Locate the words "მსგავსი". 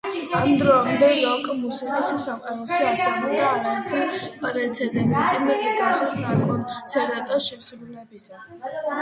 5.51-6.09